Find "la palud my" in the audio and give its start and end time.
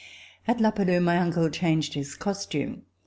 0.59-1.15